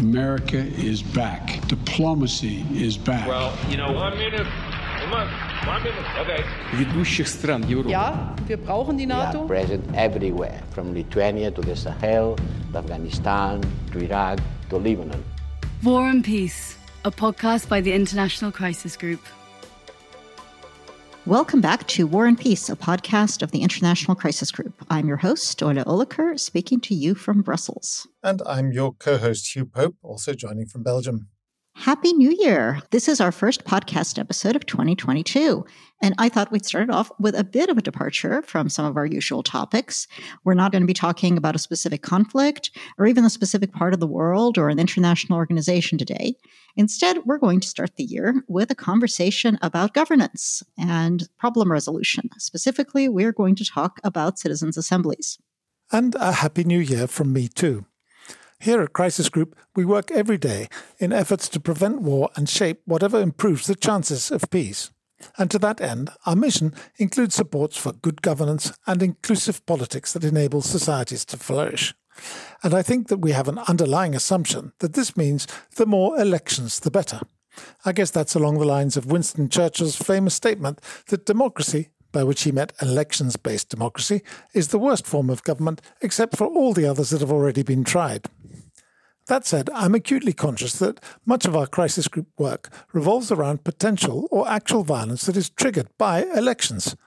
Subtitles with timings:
[0.00, 1.60] America is back.
[1.68, 3.26] Diplomacy is back.
[3.26, 4.46] Well, you know, one minute.
[5.10, 5.28] One,
[5.66, 6.04] one minute.
[6.20, 6.42] Okay.
[6.72, 7.90] ведущих стран Европы.
[7.90, 9.46] Ja, wir brauchen die We are NATO.
[9.46, 12.36] present everywhere, from Lithuania to the Sahel,
[12.72, 13.60] to Afghanistan,
[13.92, 14.38] to Iraq,
[14.70, 15.22] to Lebanon.
[15.82, 19.20] War and Peace, a podcast by the International Crisis Group.
[21.27, 24.73] Welcome back to War and Peace, a podcast of the International Crisis Group.
[24.89, 28.07] I'm your host, Olya Oliker, speaking to you from Brussels.
[28.23, 31.27] And I'm your co host, Hugh Pope, also joining from Belgium.
[31.75, 32.79] Happy New Year!
[32.91, 35.65] This is our first podcast episode of 2022.
[36.01, 38.85] And I thought we'd start it off with a bit of a departure from some
[38.85, 40.07] of our usual topics.
[40.43, 43.93] We're not going to be talking about a specific conflict or even a specific part
[43.93, 46.35] of the world or an international organization today.
[46.75, 52.29] Instead, we're going to start the year with a conversation about governance and problem resolution.
[52.37, 55.39] Specifically, we're going to talk about citizens' assemblies.
[55.91, 57.85] And a Happy New Year from me, too.
[58.61, 60.67] Here at Crisis Group, we work every day
[60.99, 64.91] in efforts to prevent war and shape whatever improves the chances of peace.
[65.39, 70.23] And to that end, our mission includes supports for good governance and inclusive politics that
[70.23, 71.95] enable societies to flourish.
[72.61, 76.81] And I think that we have an underlying assumption that this means the more elections,
[76.81, 77.21] the better.
[77.83, 82.43] I guess that's along the lines of Winston Churchill's famous statement that democracy, by which
[82.43, 84.21] he meant elections based democracy,
[84.53, 87.83] is the worst form of government except for all the others that have already been
[87.83, 88.27] tried.
[89.31, 94.27] That said, I'm acutely conscious that much of our crisis group work revolves around potential
[94.29, 96.97] or actual violence that is triggered by elections.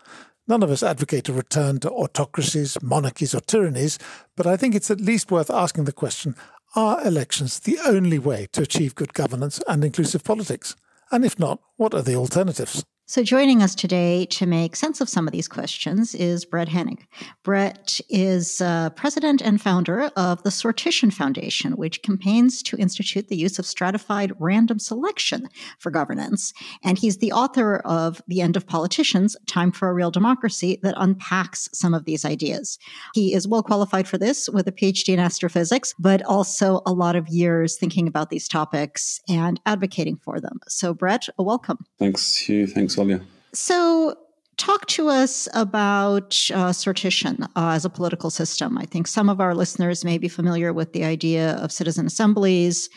[0.48, 3.98] None of us advocate a return to autocracies, monarchies, or tyrannies,
[4.36, 6.34] but I think it's at least worth asking the question
[6.74, 10.76] are elections the only way to achieve good governance and inclusive politics?
[11.12, 12.86] And if not, what are the alternatives?
[13.06, 17.00] So, joining us today to make sense of some of these questions is Brett Hennig.
[17.42, 23.36] Brett is uh, president and founder of the Sortition Foundation, which campaigns to institute the
[23.36, 26.54] use of stratified random selection for governance.
[26.82, 30.94] And he's the author of The End of Politicians Time for a Real Democracy that
[30.96, 32.78] unpacks some of these ideas.
[33.12, 37.16] He is well qualified for this with a PhD in astrophysics, but also a lot
[37.16, 40.58] of years thinking about these topics and advocating for them.
[40.68, 41.84] So, Brett, welcome.
[41.98, 42.66] Thanks, Hugh.
[42.66, 43.24] Thanks, Olya.
[43.52, 44.16] So,
[44.56, 48.78] talk to us about uh, sortition uh, as a political system.
[48.78, 52.88] I think some of our listeners may be familiar with the idea of citizen assemblies,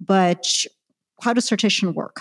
[0.00, 0.46] but
[1.22, 2.20] how does sortition work?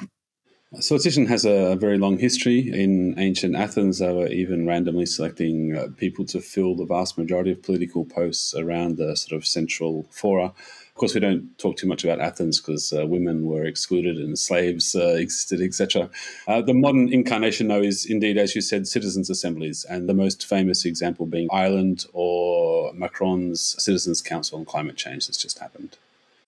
[0.76, 2.70] Sortition has a very long history.
[2.70, 7.52] In ancient Athens, they were even randomly selecting uh, people to fill the vast majority
[7.52, 10.54] of political posts around the sort of central fora.
[10.97, 14.35] Of course, we don't talk too much about Athens because uh, women were excluded and
[14.35, 16.09] slaves uh, existed, etc.
[16.47, 20.47] Uh, the modern incarnation, though, is indeed, as you said, citizens' assemblies, and the most
[20.47, 26.00] famous example being Ireland or Macron's Citizens' Council on Climate Change that's just happened.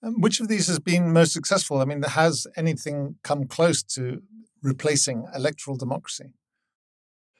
[0.02, 1.80] Um, which of these has been most successful?
[1.80, 4.24] I mean, has anything come close to
[4.64, 6.34] replacing electoral democracy?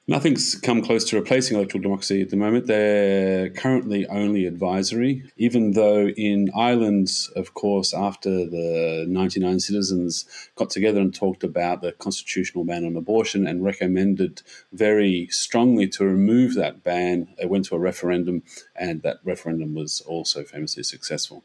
[0.10, 2.66] Nothing's come close to replacing electoral democracy at the moment.
[2.66, 10.26] They're currently only advisory, even though in Ireland, of course, after the 99 citizens
[10.56, 14.42] got together and talked about the constitutional ban on abortion and recommended
[14.74, 18.42] very strongly to remove that ban, it went to a referendum,
[18.76, 21.44] and that referendum was also famously successful.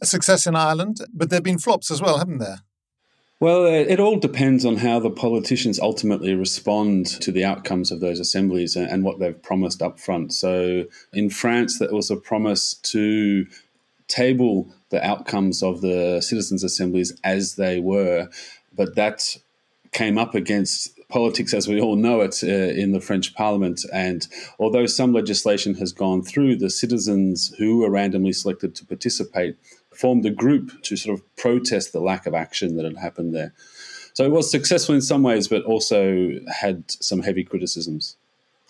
[0.00, 2.60] A success in Ireland, but there have been flops as well, haven't there?
[3.40, 8.18] Well, it all depends on how the politicians ultimately respond to the outcomes of those
[8.18, 10.32] assemblies and what they've promised up front.
[10.32, 13.46] So in France, there was a promise to
[14.08, 18.28] table the outcomes of the citizens' assemblies as they were,
[18.74, 19.36] but that
[19.92, 23.84] came up against politics as we all know it uh, in the French parliament.
[23.92, 24.26] And
[24.58, 29.56] although some legislation has gone through, the citizens who were randomly selected to participate
[29.98, 33.52] formed a group to sort of protest the lack of action that had happened there.
[34.14, 38.16] So it was successful in some ways, but also had some heavy criticisms.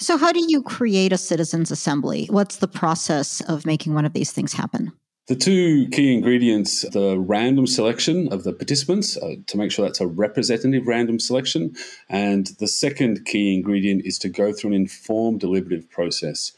[0.01, 2.27] So, how do you create a citizens' assembly?
[2.31, 4.93] What's the process of making one of these things happen?
[5.27, 10.01] The two key ingredients the random selection of the participants uh, to make sure that's
[10.01, 11.75] a representative random selection.
[12.09, 16.53] And the second key ingredient is to go through an informed deliberative process.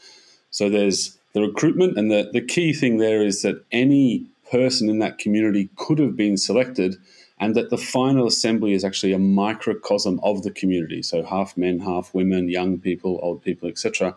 [0.51, 4.99] So there's the recruitment, and the, the key thing there is that any person in
[4.99, 6.97] that community could have been selected,
[7.39, 11.01] and that the final assembly is actually a microcosm of the community.
[11.01, 14.15] So half men, half women, young people, old people, etc.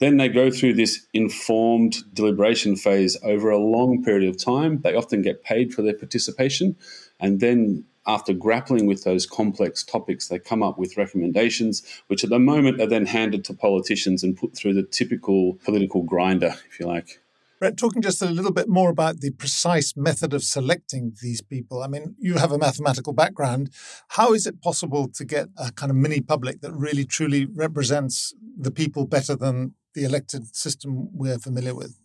[0.00, 4.80] Then they go through this informed deliberation phase over a long period of time.
[4.80, 6.74] They often get paid for their participation.
[7.20, 12.30] And then, after grappling with those complex topics, they come up with recommendations, which at
[12.30, 16.80] the moment are then handed to politicians and put through the typical political grinder, if
[16.80, 17.19] you like.
[17.60, 21.82] Brett, talking just a little bit more about the precise method of selecting these people.
[21.82, 23.68] I mean, you have a mathematical background.
[24.08, 28.34] How is it possible to get a kind of mini public that really truly represents
[28.58, 32.00] the people better than the elected system we're familiar with?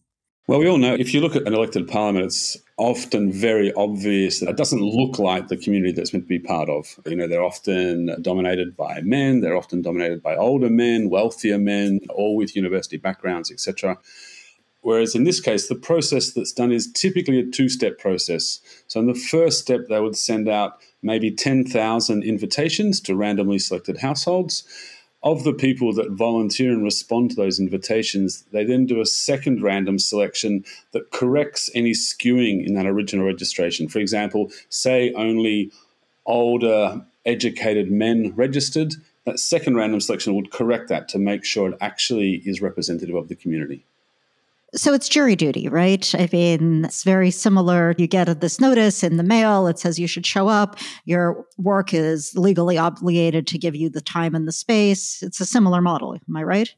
[0.47, 4.41] Well, we all know if you look at an elected parliament, it's often very obvious
[4.41, 6.99] that it doesn't look like the community that's meant to be part of.
[7.05, 12.01] You know, they're often dominated by men, they're often dominated by older men, wealthier men,
[12.13, 13.97] all with university backgrounds, etc.
[14.85, 18.59] Whereas in this case, the process that's done is typically a two step process.
[18.85, 23.97] So, in the first step, they would send out maybe 10,000 invitations to randomly selected
[23.97, 24.63] households
[25.23, 29.63] of the people that volunteer and respond to those invitations, they then do a second
[29.63, 33.89] random selection that corrects any skewing in that original registration.
[33.89, 35.71] For example, say only
[36.27, 38.93] older, educated men registered,
[39.25, 43.29] that second random selection would correct that to make sure it actually is representative of
[43.29, 43.83] the community.
[44.75, 46.13] So it's jury duty, right?
[46.15, 47.95] I mean, it's very similar.
[47.97, 49.67] You get this notice in the mail.
[49.67, 50.77] It says you should show up.
[51.05, 55.23] Your work is legally obligated to give you the time and the space.
[55.23, 56.13] It's a similar model.
[56.13, 56.75] Am I right?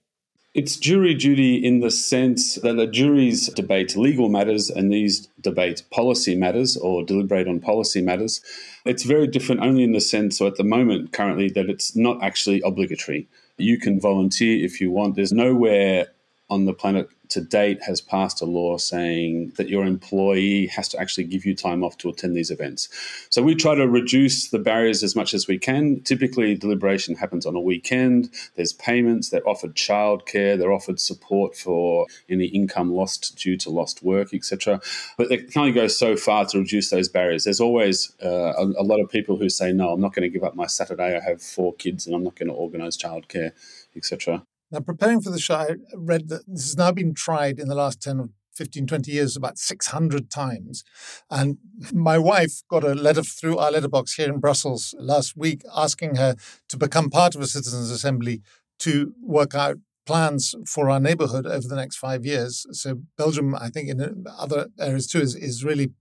[0.53, 5.83] It's jury duty in the sense that the juries debate legal matters and these debate
[5.91, 8.41] policy matters or deliberate on policy matters.
[8.85, 12.23] It's very different only in the sense, so at the moment, currently, that it's not
[12.23, 13.27] actually obligatory.
[13.57, 15.15] You can volunteer if you want.
[15.15, 16.07] There's nowhere
[16.49, 20.99] on the planet to date has passed a law saying that your employee has to
[20.99, 22.89] actually give you time off to attend these events.
[23.29, 26.01] So we try to reduce the barriers as much as we can.
[26.01, 28.29] Typically, deliberation happens on a weekend.
[28.55, 29.29] There's payments.
[29.29, 30.57] They're offered childcare.
[30.57, 34.81] They're offered support for any income lost due to lost work, etc.
[35.17, 37.43] But they can only go so far to reduce those barriers.
[37.43, 40.29] There's always uh, a, a lot of people who say, "No, I'm not going to
[40.29, 41.17] give up my Saturday.
[41.17, 43.51] I have four kids, and I'm not going to organise childcare,
[43.95, 47.67] etc." Now, preparing for the show, I read that this has now been tried in
[47.67, 50.83] the last 10 or 15, 20 years about 600 times.
[51.29, 51.57] And
[51.93, 56.35] my wife got a letter through our letterbox here in Brussels last week asking her
[56.69, 58.41] to become part of a citizens' assembly
[58.79, 62.65] to work out plans for our neighborhood over the next five years.
[62.71, 65.91] So Belgium, I think in other areas too, is, is really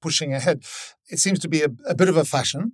[0.00, 0.62] pushing ahead.
[1.08, 2.72] It seems to be a, a bit of a fashion.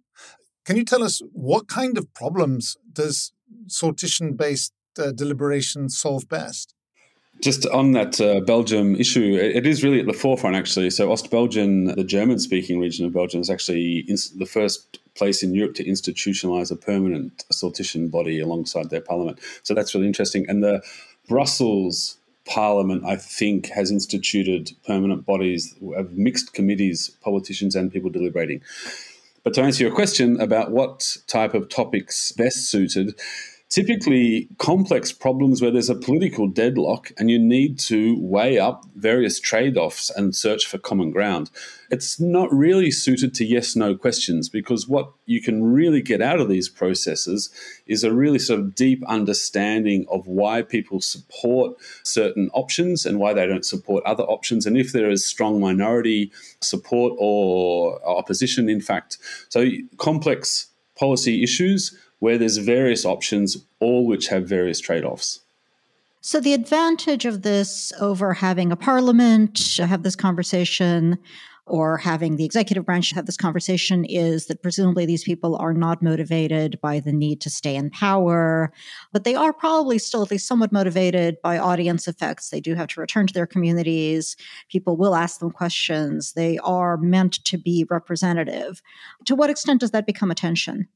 [0.67, 3.33] Can you tell us what kind of problems does
[3.69, 6.75] sortition based uh, deliberation solve best?
[7.41, 10.91] Just on that uh, Belgium issue, it is really at the forefront, actually.
[10.91, 14.03] So, Ostbelgien, the German speaking region of Belgium, is actually
[14.37, 19.39] the first place in Europe to institutionalize a permanent sortition body alongside their parliament.
[19.63, 20.45] So, that's really interesting.
[20.51, 20.83] And the
[21.29, 28.61] Brussels Parliament, I think, has instituted permanent bodies of mixed committees, politicians, and people deliberating.
[29.45, 33.19] But to answer your question about what type of topics best suited,
[33.71, 39.39] typically complex problems where there's a political deadlock and you need to weigh up various
[39.39, 41.53] trade offs and search for common ground.
[41.89, 46.41] It's not really suited to yes no questions because what you can really get out
[46.41, 47.49] of these processes
[47.87, 53.33] is a really sort of deep understanding of why people support certain options and why
[53.33, 58.81] they don't support other options, and if there is strong minority support or opposition, in
[58.81, 59.19] fact.
[59.49, 65.41] So, complex policy issues where there's various options, all which have various trade offs.
[66.23, 71.19] So, the advantage of this over having a parliament have this conversation
[71.71, 76.03] or having the executive branch have this conversation is that presumably these people are not
[76.03, 78.73] motivated by the need to stay in power,
[79.13, 82.51] but they are probably still at least somewhat motivated by audience effects.
[82.51, 84.37] They do have to return to their communities.
[84.69, 86.33] People will ask them questions.
[86.33, 88.83] They are meant to be representative.
[89.27, 90.89] To what extent does that become a tension?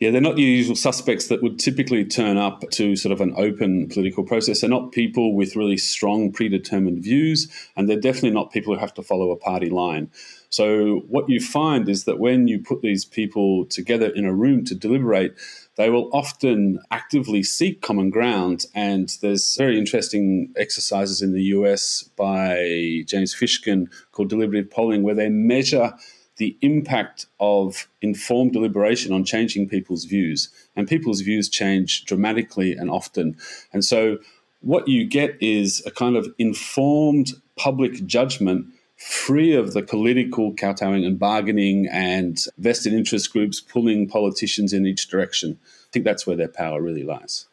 [0.00, 3.32] Yeah, they're not the usual suspects that would typically turn up to sort of an
[3.36, 4.60] open political process.
[4.60, 8.94] They're not people with really strong predetermined views, and they're definitely not people who have
[8.94, 10.10] to follow a party line.
[10.50, 14.64] So, what you find is that when you put these people together in a room
[14.64, 15.36] to deliberate,
[15.76, 18.66] they will often actively seek common ground.
[18.74, 25.14] And there's very interesting exercises in the US by James Fishkin called deliberative polling, where
[25.14, 25.92] they measure
[26.36, 30.48] the impact of informed deliberation on changing people's views.
[30.74, 33.36] And people's views change dramatically and often.
[33.72, 34.18] And so,
[34.60, 41.04] what you get is a kind of informed public judgment free of the political kowtowing
[41.04, 45.58] and bargaining and vested interest groups pulling politicians in each direction.
[45.62, 47.46] I think that's where their power really lies.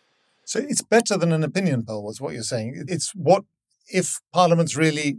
[0.46, 2.86] So it's better than an opinion poll, was what you're saying.
[2.88, 3.44] It's what
[3.88, 5.18] if parliaments really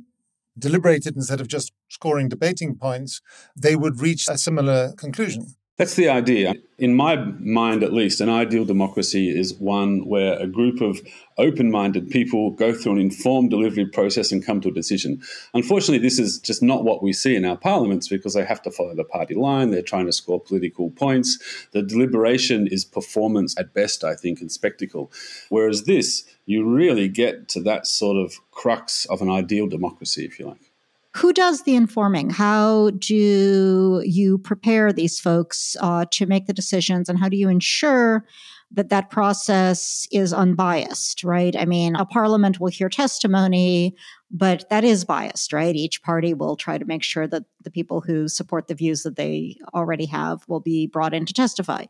[0.59, 3.21] deliberated instead of just scoring debating points,
[3.57, 5.55] they would reach a similar conclusion.
[5.79, 6.53] That's the idea.
[6.77, 11.01] In my mind, at least, an ideal democracy is one where a group of
[11.39, 15.23] open minded people go through an informed delivery process and come to a decision.
[15.55, 18.71] Unfortunately, this is just not what we see in our parliaments because they have to
[18.71, 19.71] follow the party line.
[19.71, 21.39] They're trying to score political points.
[21.73, 25.11] The deliberation is performance at best, I think, and spectacle.
[25.49, 30.39] Whereas this, you really get to that sort of crux of an ideal democracy, if
[30.39, 30.72] you like.
[31.17, 32.31] Who does the informing?
[32.31, 37.51] How do you prepare these folks uh, to make the decisions, and how do you
[37.51, 38.25] ensure
[38.71, 41.23] that that process is unbiased?
[41.23, 41.55] Right?
[41.55, 43.95] I mean, a parliament will hear testimony,
[44.31, 45.77] but that is biased, right?
[45.77, 49.17] Each party will try to make sure that the people who support the views that
[49.17, 51.85] they already have will be brought in to testify.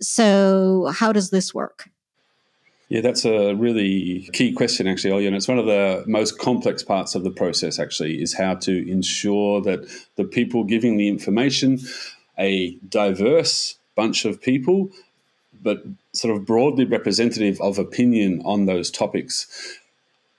[0.00, 1.90] So, how does this work?
[2.88, 5.26] Yeah, that's a really key question, actually, Ollie.
[5.26, 8.90] And it's one of the most complex parts of the process, actually, is how to
[8.90, 11.80] ensure that the people giving the information,
[12.38, 14.88] a diverse bunch of people,
[15.60, 19.78] but sort of broadly representative of opinion on those topics.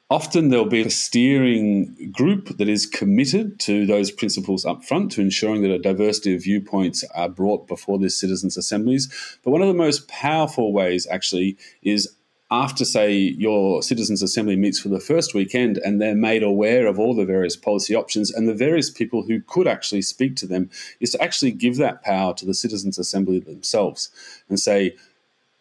[0.09, 5.21] Often there'll be a steering group that is committed to those principles up front to
[5.21, 9.07] ensuring that a diversity of viewpoints are brought before these citizens' assemblies.
[9.43, 12.15] But one of the most powerful ways, actually, is
[12.51, 16.97] after, say, your Citizens Assembly meets for the first weekend and they're made aware of
[16.97, 20.69] all the various policy options and the various people who could actually speak to them,
[20.99, 24.09] is to actually give that power to the Citizens Assembly themselves
[24.49, 24.95] and say,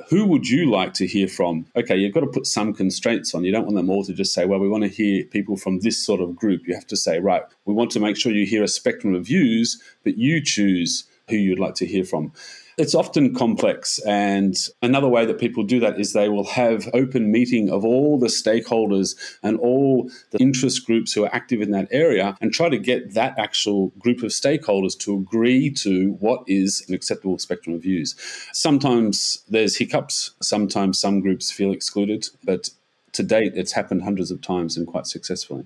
[0.08, 1.66] who would you like to hear from?
[1.76, 3.44] Okay, you've got to put some constraints on.
[3.44, 5.80] You don't want them all to just say, well, we want to hear people from
[5.80, 6.62] this sort of group.
[6.66, 9.26] You have to say, right, we want to make sure you hear a spectrum of
[9.26, 12.32] views, but you choose who you'd like to hear from.
[12.78, 13.98] It's often complex.
[14.06, 18.18] And another way that people do that is they will have open meeting of all
[18.18, 22.68] the stakeholders and all the interest groups who are active in that area and try
[22.68, 27.74] to get that actual group of stakeholders to agree to what is an acceptable spectrum
[27.74, 28.14] of views.
[28.52, 32.70] Sometimes there's hiccups, sometimes some groups feel excluded, but
[33.12, 35.64] to date, it's happened hundreds of times and quite successfully.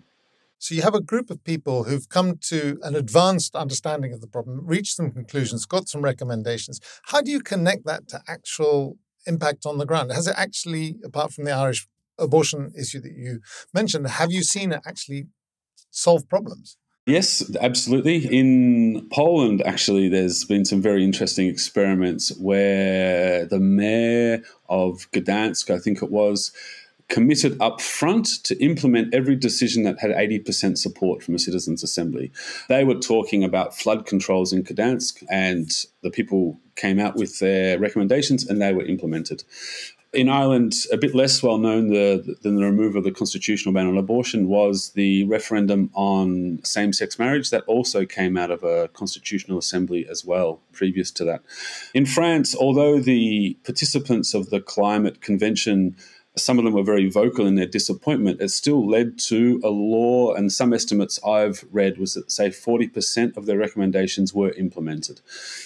[0.63, 4.29] So you have a group of people who've come to an advanced understanding of the
[4.29, 6.79] problem, reached some conclusions, got some recommendations.
[7.07, 10.13] How do you connect that to actual impact on the ground?
[10.13, 13.41] Has it actually, apart from the Irish abortion issue that you
[13.75, 15.25] mentioned, have you seen it actually
[15.91, 16.77] solve problems?
[17.07, 18.19] Yes, absolutely.
[18.27, 25.81] In Poland, actually, there's been some very interesting experiments where the mayor of Gdansk, I
[25.81, 26.53] think it was,
[27.13, 32.33] committed up front to implement every decision that had 80% support from a citizens' assembly.
[32.71, 35.71] They were talking about flood controls in Gdansk, and
[36.03, 39.45] the people came out with their recommendations and they were implemented.
[40.15, 43.87] In Ireland, a bit less well known the, than the removal of the constitutional ban
[43.87, 48.89] on abortion was the referendum on same sex marriage that also came out of a
[48.89, 51.43] constitutional assembly as well, previous to that.
[51.93, 55.97] In France, although the participants of the climate convention
[56.37, 58.41] some of them were very vocal in their disappointment.
[58.41, 63.37] It still led to a law, and some estimates I've read was that, say, 40%
[63.37, 65.21] of their recommendations were implemented.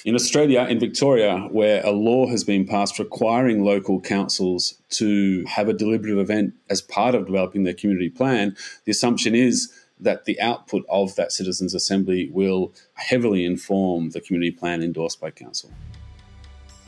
[0.05, 5.69] In Australia, in Victoria, where a law has been passed requiring local councils to have
[5.69, 10.41] a deliberative event as part of developing their community plan, the assumption is that the
[10.41, 15.71] output of that citizens' assembly will heavily inform the community plan endorsed by council.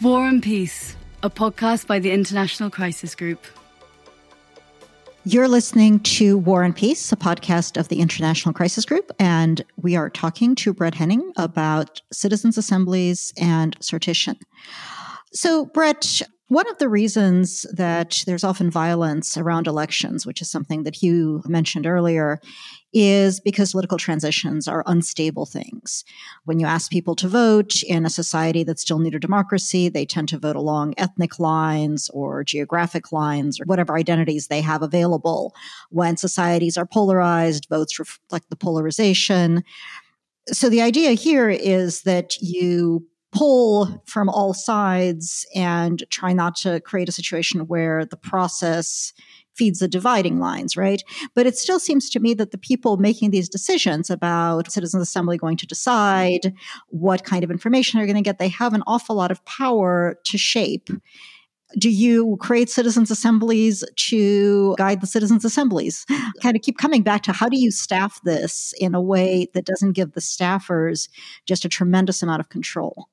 [0.03, 3.47] War and Peace, a podcast by the International Crisis Group.
[5.31, 9.95] You're listening to War and Peace, a podcast of the International Crisis Group, and we
[9.95, 14.37] are talking to Brett Hennig about citizens' assemblies and sortition.
[15.35, 20.83] So, Brett, one of the reasons that there's often violence around elections, which is something
[20.83, 22.41] that Hugh mentioned earlier,
[22.95, 26.05] is because political transitions are unstable things.
[26.47, 30.07] When you ask people to vote in a society that's still new to democracy, they
[30.07, 35.55] tend to vote along ethnic lines or geographic lines or whatever identities they have available.
[35.91, 39.65] When societies are polarized, votes reflect the polarization.
[40.51, 46.81] So the idea here is that you pull from all sides and try not to
[46.81, 49.13] create a situation where the process
[49.59, 51.03] feeds the dividing lines, right?
[51.35, 55.37] But it still seems to me that the people making these decisions about citizens assembly
[55.37, 56.55] going to decide
[56.89, 60.17] what kind of information they're going to get, they have an awful lot of power
[60.25, 60.89] to shape.
[61.77, 66.07] Do you create citizens assemblies to guide the citizens assemblies?
[66.43, 69.67] kind of keep coming back to how do you staff this in a way that
[69.67, 71.11] doesn't give the staffers
[71.45, 73.09] just a tremendous amount of control?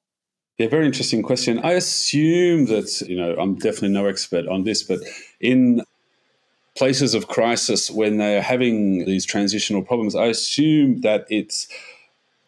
[0.58, 1.60] Yeah, very interesting question.
[1.60, 5.00] I assume that, you know, I'm definitely no expert on this, but
[5.42, 5.84] in
[6.78, 11.68] places of crisis when they're having these transitional problems, I assume that it's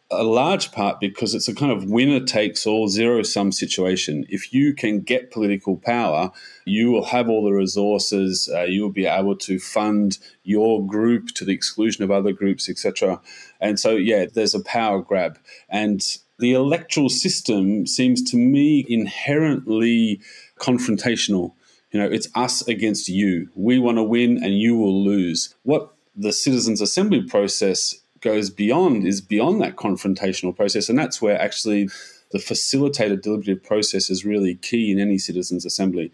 [0.09, 4.25] a large part because it's a kind of winner takes all zero sum situation.
[4.29, 6.31] If you can get political power,
[6.63, 11.29] you will have all the resources, uh, you will be able to fund your group
[11.35, 13.19] to the exclusion of other groups, etc.
[13.59, 15.37] And so, yeah, there's a power grab.
[15.67, 16.01] And
[16.39, 20.21] the electoral system seems to me inherently
[20.59, 21.53] confrontational.
[21.91, 23.49] You know, it's us against you.
[23.55, 25.55] We want to win and you will lose.
[25.63, 30.89] What the citizens' assembly process goes beyond is beyond that confrontational process.
[30.89, 31.89] And that's where actually
[32.31, 36.11] the facilitated deliberative process is really key in any citizens' assembly.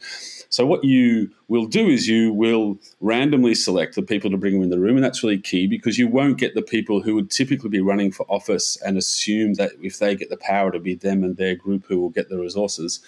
[0.50, 4.64] So, what you will do is you will randomly select the people to bring them
[4.64, 7.32] in the room, and that's really key because you won't get the people who would
[7.32, 10.96] typically be running for office and assume that if they get the power to be
[10.96, 13.00] them and their group who will get the resources.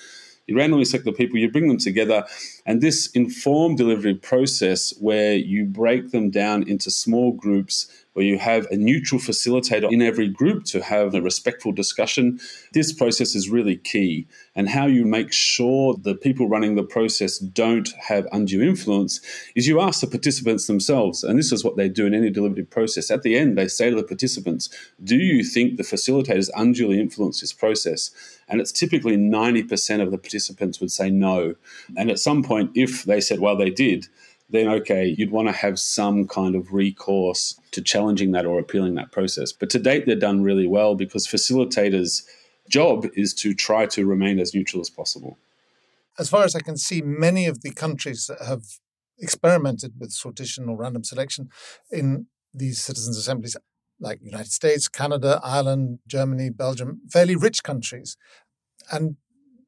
[0.47, 2.23] You randomly select the people, you bring them together,
[2.67, 8.39] and this informed deliberative process where you break them down into small groups where you
[8.39, 12.39] have a neutral facilitator in every group to have a respectful discussion.
[12.71, 14.25] This process is really key.
[14.55, 19.19] And how you make sure the people running the process don't have undue influence
[19.53, 21.25] is you ask the participants themselves.
[21.25, 23.11] And this is what they do in any deliberative process.
[23.11, 24.69] At the end, they say to the participants,
[25.03, 28.11] Do you think the facilitators unduly influence this process?
[28.47, 31.55] And it's typically 90% of the participants would say no.
[31.97, 34.07] And at some point, if they said, Well, they did,
[34.49, 38.95] then okay, you'd want to have some kind of recourse to challenging that or appealing
[38.95, 39.51] that process.
[39.51, 42.23] But to date, they're done really well because facilitators'
[42.69, 45.37] job is to try to remain as neutral as possible.
[46.17, 48.63] As far as I can see, many of the countries that have
[49.19, 51.49] experimented with sortition or random selection
[51.91, 53.57] in these citizens' assemblies,
[53.99, 58.15] like United States, Canada, Ireland, Germany, Belgium, fairly rich countries,
[58.91, 59.17] and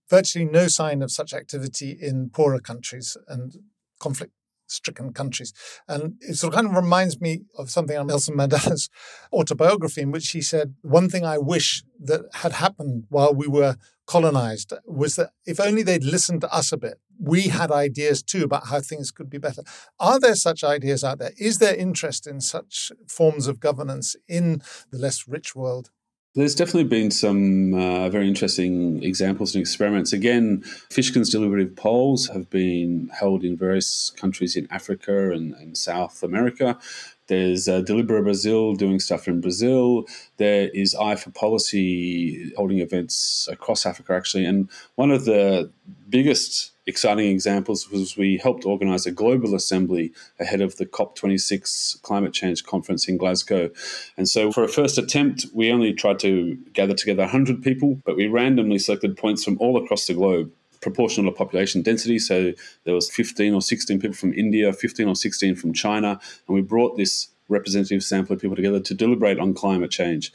[0.10, 3.56] virtually no sign of such activity in poorer countries and
[4.00, 4.32] conflict
[4.68, 5.54] stricken countries.
[5.88, 8.90] And it sort of kind of reminds me of something on Nelson Mandela's
[9.34, 13.76] autobiography, in which he said, One thing I wish that had happened while we were
[14.06, 18.44] colonized was that if only they'd listened to us a bit, we had ideas too
[18.44, 19.64] about how things could be better.
[20.00, 21.32] Are there such ideas out there?
[21.38, 25.90] Is there interest in such forms of governance in the less rich world?
[26.38, 30.14] There's definitely been some uh, very interesting examples and experiments.
[30.14, 36.22] Again, Fishkin's deliberative polls have been held in various countries in Africa and, and South
[36.22, 36.78] America.
[37.26, 40.06] There's uh, Delibera Brasil doing stuff in Brazil.
[40.38, 44.46] There is Eye for Policy holding events across Africa, actually.
[44.46, 45.72] And one of the
[46.08, 52.34] biggest exciting examples was we helped organize a global assembly ahead of the COP26 climate
[52.34, 53.70] change conference in Glasgow.
[54.16, 58.16] And so for a first attempt, we only tried to gather together 100 people, but
[58.16, 62.20] we randomly selected points from all across the globe proportional to population density.
[62.20, 62.54] So
[62.86, 66.62] there was 15 or 16 people from India, 15 or 16 from China, and we
[66.62, 70.32] brought this representative sample of people together to deliberate on climate change.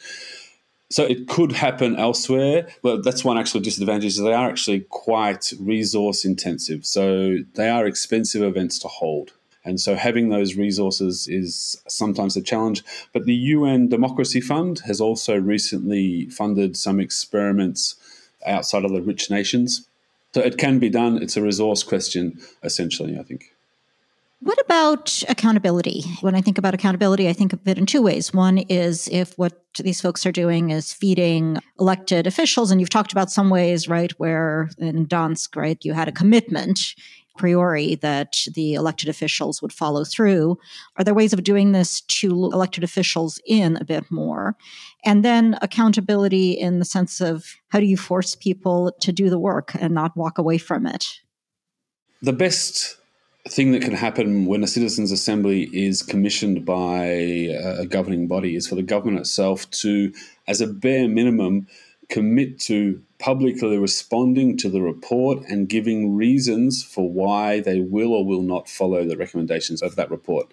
[0.92, 2.68] So it could happen elsewhere.
[2.82, 4.04] Well, that's one actual disadvantage.
[4.04, 6.84] Is they are actually quite resource intensive.
[6.84, 9.32] So they are expensive events to hold.
[9.64, 12.82] And so having those resources is sometimes a challenge.
[13.12, 17.94] But the UN Democracy Fund has also recently funded some experiments
[18.44, 19.86] outside of the rich nations.
[20.34, 21.22] So it can be done.
[21.22, 23.54] It's a resource question, essentially, I think.
[24.42, 26.02] What about accountability?
[26.20, 28.34] When I think about accountability, I think of it in two ways.
[28.34, 33.12] One is if what these folks are doing is feeding elected officials, and you've talked
[33.12, 36.96] about some ways, right, where in Gdansk, right, you had a commitment
[37.38, 40.58] priori that the elected officials would follow through.
[40.96, 44.56] Are there ways of doing this to elected officials in a bit more?
[45.04, 49.38] And then accountability in the sense of how do you force people to do the
[49.38, 51.06] work and not walk away from it?
[52.20, 52.96] The best
[53.48, 58.68] thing that can happen when a citizens' assembly is commissioned by a governing body is
[58.68, 60.12] for the government itself to,
[60.46, 61.66] as a bare minimum,
[62.08, 68.24] commit to publicly responding to the report and giving reasons for why they will or
[68.24, 70.52] will not follow the recommendations of that report.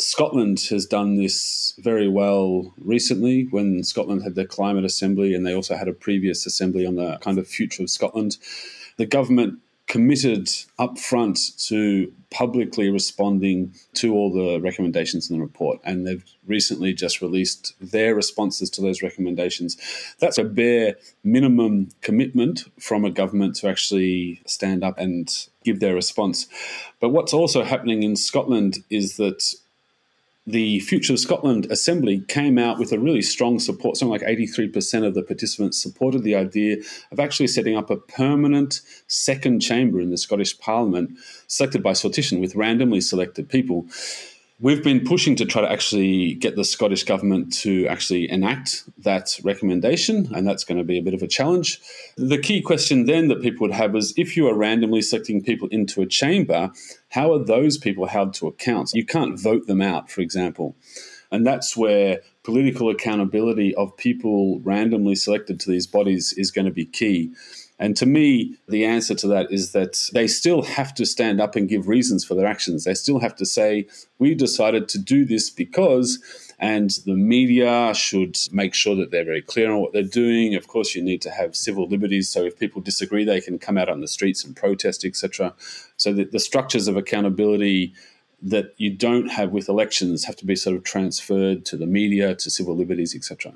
[0.00, 5.54] Scotland has done this very well recently when Scotland had their climate assembly and they
[5.54, 8.38] also had a previous assembly on the kind of future of Scotland.
[8.96, 9.60] The government
[9.92, 10.46] committed
[10.78, 15.78] upfront to publicly responding to all the recommendations in the report.
[15.84, 19.76] And they've recently just released their responses to those recommendations.
[20.18, 25.30] That's a bare minimum commitment from a government to actually stand up and
[25.62, 26.46] give their response.
[26.98, 29.54] But what's also happening in Scotland is that
[30.46, 33.96] the Future of Scotland Assembly came out with a really strong support.
[33.96, 36.78] Something like 83% of the participants supported the idea
[37.12, 42.40] of actually setting up a permanent second chamber in the Scottish Parliament, selected by sortition
[42.40, 43.86] with randomly selected people.
[44.62, 49.40] We've been pushing to try to actually get the Scottish Government to actually enact that
[49.42, 51.80] recommendation, and that's going to be a bit of a challenge.
[52.16, 55.66] The key question then that people would have is if you are randomly selecting people
[55.72, 56.70] into a chamber,
[57.08, 58.92] how are those people held to account?
[58.94, 60.76] You can't vote them out, for example.
[61.32, 66.70] And that's where political accountability of people randomly selected to these bodies is going to
[66.70, 67.32] be key.
[67.82, 71.56] And to me, the answer to that is that they still have to stand up
[71.56, 72.84] and give reasons for their actions.
[72.84, 73.88] They still have to say,
[74.20, 76.22] we decided to do this because,
[76.60, 80.54] and the media should make sure that they're very clear on what they're doing.
[80.54, 82.28] Of course, you need to have civil liberties.
[82.28, 85.52] So if people disagree, they can come out on the streets and protest, etc.
[85.96, 87.94] So the, the structures of accountability
[88.42, 92.36] that you don't have with elections have to be sort of transferred to the media,
[92.36, 93.54] to civil liberties, etc.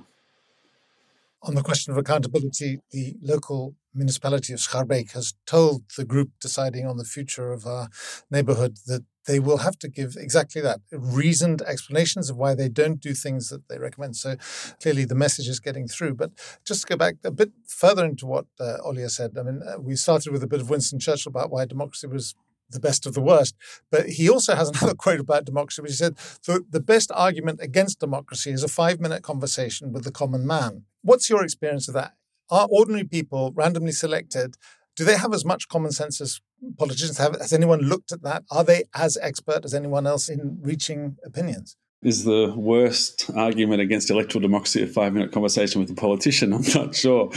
[1.46, 6.88] On the question of accountability, the local municipality of Schaerbeek has told the group deciding
[6.88, 7.88] on the future of our
[8.32, 13.00] neighborhood that they will have to give exactly that reasoned explanations of why they don't
[13.00, 14.16] do things that they recommend.
[14.16, 14.34] So
[14.82, 16.14] clearly the message is getting through.
[16.14, 16.32] But
[16.64, 19.78] just to go back a bit further into what uh, Olia said, I mean, uh,
[19.78, 22.34] we started with a bit of Winston Churchill about why democracy was
[22.70, 23.54] the best of the worst.
[23.90, 27.60] But he also has another quote about democracy, which he said, the, the best argument
[27.62, 30.84] against democracy is a five minute conversation with the common man.
[31.06, 32.14] What's your experience of that?
[32.50, 34.56] Are ordinary people randomly selected?
[34.96, 36.40] Do they have as much common sense as
[36.78, 37.36] politicians have?
[37.40, 38.42] Has anyone looked at that?
[38.50, 41.76] Are they as expert as anyone else in reaching opinions?
[42.06, 46.52] Is the worst argument against electoral democracy a five minute conversation with a politician?
[46.54, 47.32] I'm not sure.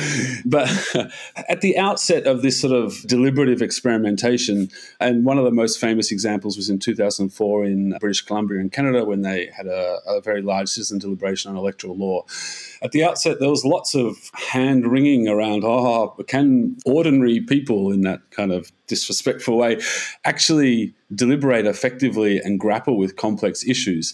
[0.45, 0.69] But
[1.49, 6.12] at the outset of this sort of deliberative experimentation, and one of the most famous
[6.12, 10.43] examples was in 2004 in British Columbia in Canada when they had a, a very
[10.43, 12.23] large citizen deliberation on electoral law.
[12.84, 18.01] At the outset, there was lots of hand wringing around, oh, can ordinary people in
[18.01, 19.82] that kind of disrespectful way
[20.25, 24.13] actually deliberate effectively and grapple with complex issues?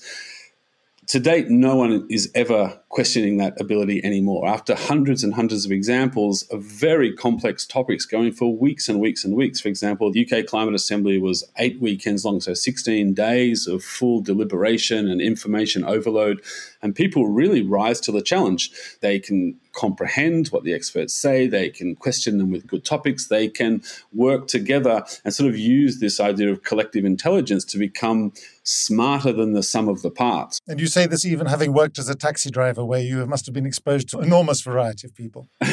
[1.07, 4.47] To date, no one is ever questioning that ability anymore.
[4.47, 9.23] After hundreds and hundreds of examples of very complex topics going for weeks and weeks
[9.23, 9.59] and weeks.
[9.61, 14.21] For example, the UK Climate Assembly was eight weekends long, so 16 days of full
[14.21, 16.41] deliberation and information overload.
[16.81, 18.71] And people really rise to the challenge.
[19.01, 23.47] They can comprehend what the experts say, they can question them with good topics, they
[23.47, 23.83] can
[24.13, 28.33] work together and sort of use this idea of collective intelligence to become
[28.63, 30.59] smarter than the sum of the parts.
[30.67, 33.53] And you say this even having worked as a taxi driver, where you must have
[33.53, 35.47] been exposed to enormous variety of people.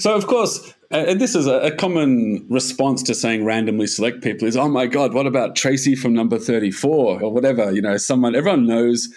[0.00, 4.46] so, of course, uh, and this is a, common response to saying randomly select people
[4.46, 7.72] is, oh my God, what about Tracy from number 34 or whatever?
[7.72, 9.08] You know, someone, everyone knows.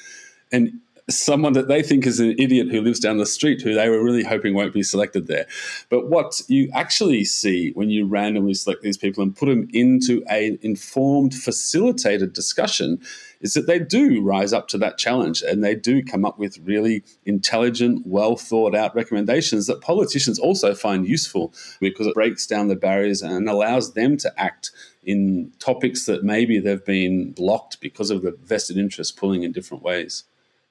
[0.52, 3.90] And someone that they think is an idiot who lives down the street who they
[3.90, 5.46] were really hoping won't be selected there.
[5.90, 10.24] But what you actually see when you randomly select these people and put them into
[10.28, 13.00] an informed, facilitated discussion
[13.42, 16.58] is that they do rise up to that challenge and they do come up with
[16.64, 22.68] really intelligent, well thought out recommendations that politicians also find useful because it breaks down
[22.68, 24.72] the barriers and allows them to act
[25.04, 29.84] in topics that maybe they've been blocked because of the vested interest pulling in different
[29.84, 30.24] ways.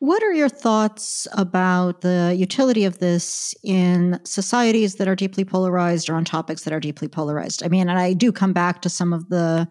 [0.05, 6.11] What are your thoughts about the utility of this in societies that are deeply polarized
[6.11, 7.62] or on topics that are deeply polarized?
[7.64, 9.67] I mean, and I do come back to some of the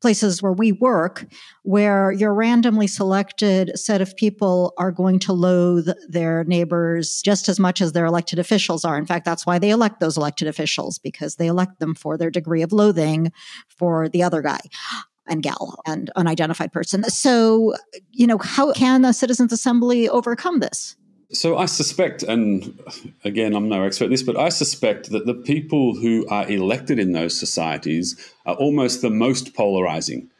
[0.00, 1.26] places where we work
[1.62, 7.60] where your randomly selected set of people are going to loathe their neighbors just as
[7.60, 8.98] much as their elected officials are.
[8.98, 12.30] In fact, that's why they elect those elected officials because they elect them for their
[12.30, 13.30] degree of loathing
[13.68, 14.58] for the other guy
[15.28, 17.04] and gal and unidentified person.
[17.04, 17.74] So,
[18.12, 20.96] you know, how can a citizens assembly overcome this?
[21.30, 22.80] So I suspect, and
[23.22, 26.98] again, I'm no expert at this, but I suspect that the people who are elected
[26.98, 30.30] in those societies are almost the most polarizing.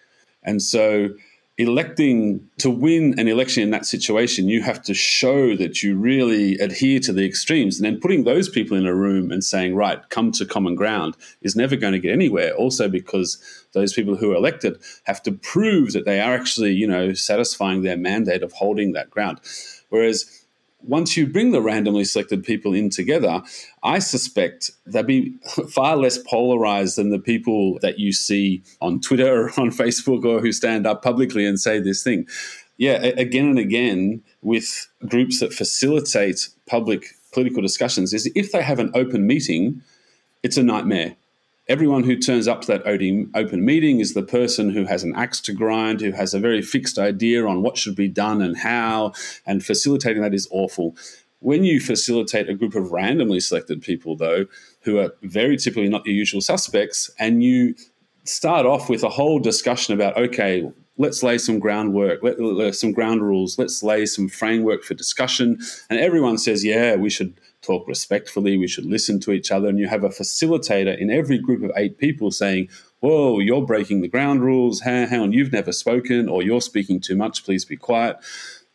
[0.43, 1.11] And so
[1.59, 6.57] electing to win an election in that situation, you have to show that you really
[6.59, 7.79] adhere to the extremes.
[7.79, 11.17] And then putting those people in a room and saying, right, come to common ground
[11.43, 12.55] is never going to get anywhere.
[12.55, 13.43] Also, because
[13.73, 17.83] those people who are elected have to prove that they are actually, you know, satisfying
[17.83, 19.41] their mandate of holding that ground.
[19.89, 20.38] Whereas
[20.83, 23.43] once you bring the randomly selected people in together,
[23.83, 25.35] I suspect they'll be
[25.71, 30.41] far less polarized than the people that you see on Twitter or on Facebook or
[30.41, 32.27] who stand up publicly and say this thing.
[32.77, 38.79] Yeah, again and again with groups that facilitate public political discussions is if they have
[38.79, 39.83] an open meeting,
[40.43, 41.17] it's a nightmare
[41.69, 45.41] everyone who turns up to that open meeting is the person who has an axe
[45.43, 49.13] to grind, who has a very fixed idea on what should be done and how,
[49.45, 50.97] and facilitating that is awful.
[51.41, 54.47] When you facilitate a group of randomly selected people, though,
[54.81, 57.75] who are very typically not your usual suspects, and you
[58.25, 62.93] start off with a whole discussion about, okay, let's lay some groundwork, let, let, some
[62.93, 65.59] ground rules, let's lay some framework for discussion.
[65.89, 69.69] And everyone says, yeah, we should talk respectfully, we should listen to each other.
[69.69, 72.69] And you have a facilitator in every group of eight people saying,
[73.01, 77.17] whoa, you're breaking the ground rules, hang on, you've never spoken, or you're speaking too
[77.17, 78.17] much, please be quiet.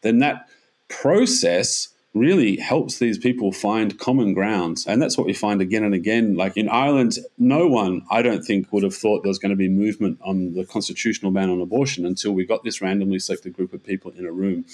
[0.01, 0.47] Then that
[0.87, 4.85] process really helps these people find common grounds.
[4.85, 6.35] And that's what we find again and again.
[6.35, 9.55] Like in Ireland, no one, I don't think, would have thought there was going to
[9.55, 13.73] be movement on the constitutional ban on abortion until we got this randomly selected group
[13.73, 14.65] of people in a room.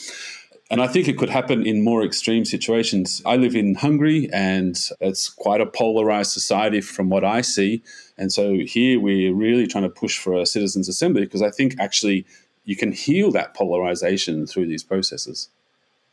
[0.71, 3.23] And I think it could happen in more extreme situations.
[3.25, 7.81] I live in Hungary and it's quite a polarized society from what I see.
[8.19, 11.75] And so here we're really trying to push for a citizens' assembly because I think
[11.79, 12.25] actually
[12.65, 15.49] you can heal that polarization through these processes.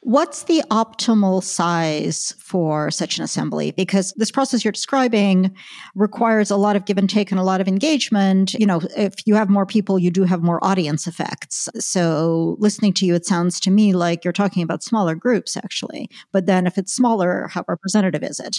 [0.06, 3.72] What's the optimal size for such an assembly?
[3.72, 5.52] Because this process you're describing
[5.96, 8.54] requires a lot of give and take and a lot of engagement.
[8.54, 11.68] You know, if you have more people, you do have more audience effects.
[11.80, 16.08] So listening to you, it sounds to me like you're talking about smaller groups, actually.
[16.32, 18.58] But then if it's smaller, how representative is it?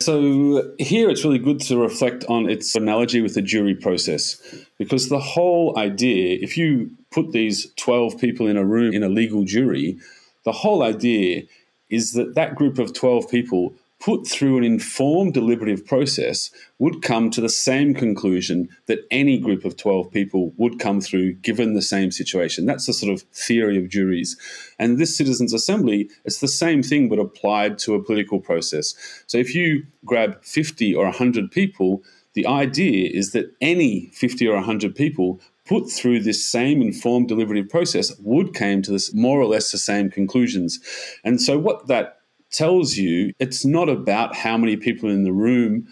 [0.00, 4.40] So here it's really good to reflect on its analogy with the jury process
[4.78, 9.10] because the whole idea, if you put these 12 people in a room in a
[9.10, 9.98] legal jury,
[10.46, 11.42] the whole idea
[11.90, 17.30] is that that group of 12 people put through an informed deliberative process would come
[17.30, 21.82] to the same conclusion that any group of 12 people would come through given the
[21.82, 22.64] same situation.
[22.64, 24.36] That's the sort of theory of juries.
[24.78, 28.94] And this citizens' assembly, it's the same thing but applied to a political process.
[29.26, 32.04] So if you grab 50 or 100 people,
[32.34, 37.68] the idea is that any 50 or 100 people put through this same informed deliberative
[37.68, 40.80] process would came to this more or less the same conclusions.
[41.24, 45.88] And so what that tells you, it's not about how many people in the room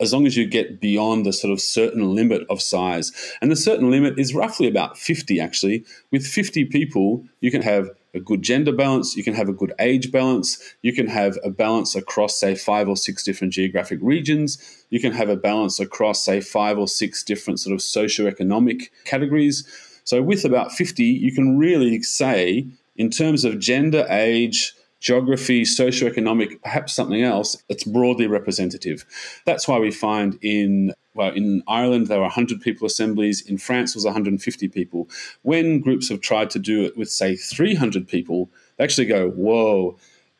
[0.00, 3.12] as long as you get beyond the sort of certain limit of size.
[3.40, 5.84] And the certain limit is roughly about 50 actually.
[6.10, 9.72] With 50 people, you can have a good gender balance, you can have a good
[9.78, 14.84] age balance, you can have a balance across, say, five or six different geographic regions,
[14.90, 19.66] you can have a balance across, say, five or six different sort of socioeconomic categories.
[20.04, 26.62] So, with about 50, you can really say, in terms of gender, age, geography, socioeconomic,
[26.62, 29.04] perhaps something else, it's broadly representative.
[29.44, 33.40] That's why we find in well, in Ireland, there were 100 people assemblies.
[33.40, 35.08] In France, was 150 people.
[35.42, 39.96] When groups have tried to do it with, say, 300 people, they actually go, whoa,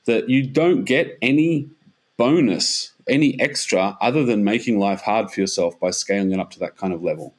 [0.06, 1.70] that you don't get any
[2.16, 6.58] bonus, any extra, other than making life hard for yourself by scaling it up to
[6.58, 7.34] that kind of level.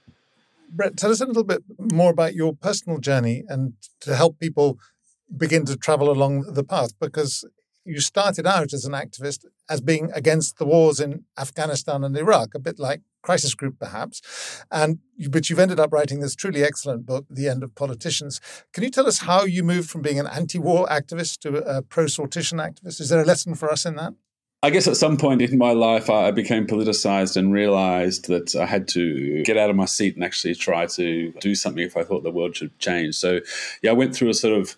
[0.69, 4.77] Brett, tell us a little bit more about your personal journey and to help people
[5.35, 7.45] begin to travel along the path because
[7.85, 12.55] you started out as an activist as being against the wars in Afghanistan and Iraq,
[12.55, 14.21] a bit like Crisis Group, perhaps.
[14.71, 18.39] And but you've ended up writing this truly excellent book, The End of Politicians.
[18.71, 22.59] Can you tell us how you moved from being an anti-war activist to a pro-sortition
[22.59, 23.01] activist?
[23.01, 24.13] Is there a lesson for us in that?
[24.61, 28.65] I guess at some point in my life, I became politicized and realized that I
[28.65, 32.03] had to get out of my seat and actually try to do something if I
[32.03, 33.15] thought the world should change.
[33.15, 33.41] So,
[33.81, 34.75] yeah, I went through a sort of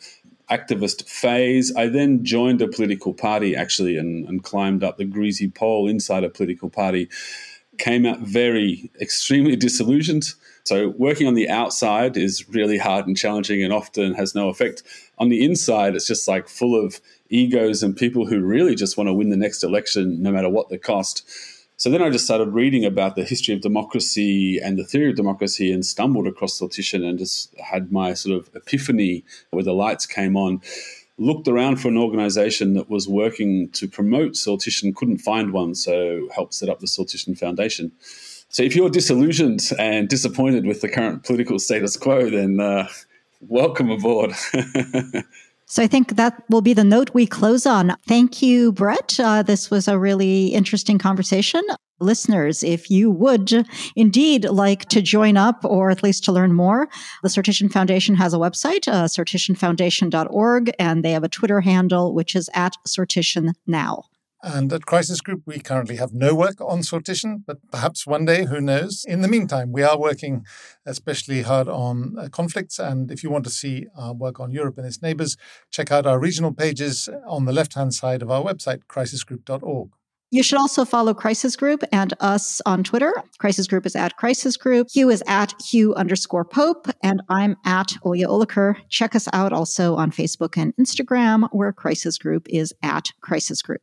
[0.49, 1.75] activist phase.
[1.75, 6.23] I then joined a political party actually and, and climbed up the greasy pole inside
[6.23, 7.09] a political party.
[7.77, 10.33] Came out very extremely disillusioned.
[10.63, 14.83] So working on the outside is really hard and challenging and often has no effect.
[15.17, 19.07] On the inside, it's just like full of egos and people who really just want
[19.07, 21.23] to win the next election no matter what the cost.
[21.79, 25.15] So then I just started reading about the history of democracy and the theory of
[25.15, 30.07] democracy and stumbled across Sortition and just had my sort of epiphany where the lights
[30.07, 30.61] came on.
[31.17, 36.29] Looked around for an organization that was working to promote Sortition, couldn't find one, so
[36.33, 37.91] helped set up the Sortition Foundation.
[38.49, 42.87] So if you're disillusioned and disappointed with the current political status quo, then uh,
[43.41, 44.33] welcome aboard.
[45.69, 47.97] So I think that will be the note we close on.
[48.07, 49.19] Thank you, Brett.
[49.19, 51.61] Uh, this was a really interesting conversation.
[51.99, 56.87] Listeners, if you would indeed like to join up or at least to learn more,
[57.23, 62.35] the Sortition Foundation has a website, uh, sortitionfoundation.org, and they have a Twitter handle, which
[62.35, 64.03] is at Sortition Now.
[64.43, 68.45] And at Crisis Group, we currently have no work on sortition, but perhaps one day,
[68.45, 69.03] who knows?
[69.07, 70.45] In the meantime, we are working
[70.85, 72.77] especially hard on uh, conflicts.
[72.77, 75.37] And if you want to see our work on Europe and its neighbors,
[75.71, 79.89] check out our regional pages on the left hand side of our website, crisisgroup.org.
[80.29, 83.13] You should also follow Crisis Group and us on Twitter.
[83.39, 84.89] Crisis Group is at Crisis Group.
[84.91, 88.75] Hugh is at Hugh underscore Pope, and I'm at Olya Oliker.
[88.89, 93.81] Check us out also on Facebook and Instagram, where Crisis Group is at Crisis Group.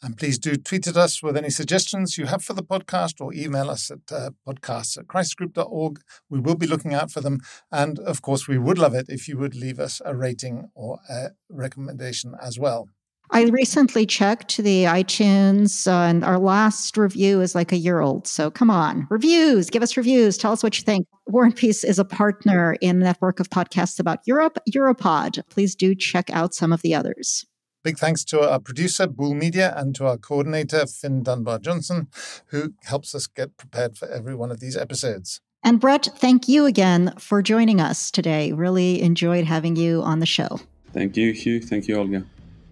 [0.00, 3.34] And please do tweet at us with any suggestions you have for the podcast or
[3.34, 6.00] email us at uh, podcasts at crisisgroup.org.
[6.30, 7.40] We will be looking out for them.
[7.70, 11.00] And of course, we would love it if you would leave us a rating or
[11.08, 12.88] a recommendation as well.
[13.34, 18.26] I recently checked the iTunes, uh, and our last review is like a year old.
[18.26, 21.06] So come on, reviews, give us reviews, tell us what you think.
[21.28, 25.42] War and Peace is a partner in a network of podcasts about Europe, Europod.
[25.48, 27.46] Please do check out some of the others.
[27.82, 32.08] Big thanks to our producer, Bull Media, and to our coordinator, Finn Dunbar Johnson,
[32.48, 35.40] who helps us get prepared for every one of these episodes.
[35.64, 38.52] And Brett, thank you again for joining us today.
[38.52, 40.60] Really enjoyed having you on the show.
[40.92, 41.62] Thank you, Hugh.
[41.62, 42.26] Thank you, Olga.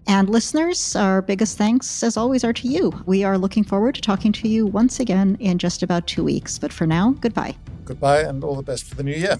[0.07, 2.91] And listeners, our biggest thanks, as always, are to you.
[3.05, 6.57] We are looking forward to talking to you once again in just about two weeks.
[6.59, 7.55] But for now, goodbye.
[7.85, 9.39] Goodbye, and all the best for the new year.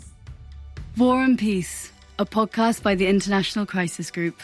[0.97, 4.39] War and Peace, a podcast by the International Crisis Group.